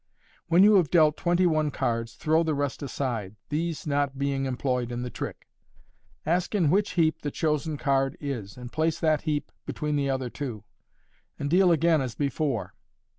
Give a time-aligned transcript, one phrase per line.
[0.47, 4.91] When you have dealt twenty one cards, throw the rest aside, these not being employed
[4.91, 5.47] in the trick.
[6.25, 10.31] Ask in which heap the chosen card is, and place that heap between the other
[10.31, 10.63] two,
[11.37, 12.73] and deal again as before.